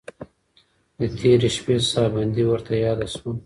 [0.97, 3.31] د تېرې شپې ساه بندي ورته یاده شوه.